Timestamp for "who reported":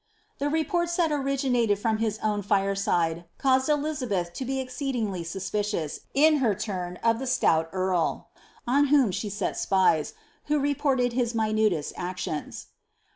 10.45-11.13